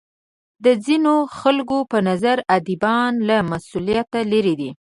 [0.63, 4.71] د ځینو خلکو په نظر ادیبان له مسولیت لرې دي.